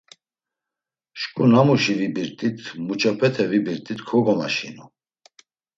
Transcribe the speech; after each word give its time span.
Şǩu 1.19 1.45
namuşi 1.51 1.93
vibirt̆it, 1.99 2.57
muç̌opete 2.85 3.45
vibirt̆it 3.51 3.99
kogomaşinu. 4.07 4.85